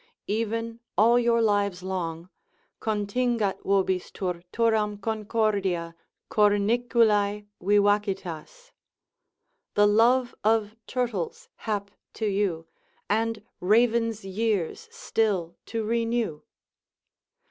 [0.33, 2.31] Even all your lives long,
[2.79, 5.93] Contingat vobis turturum concordia,
[6.27, 8.71] Corniculae vivacitas———
[9.75, 12.65] The love of turtles hap to you,
[13.11, 16.41] And ravens' years still to renew.